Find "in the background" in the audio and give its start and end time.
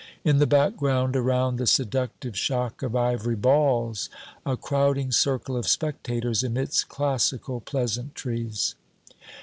0.23-1.15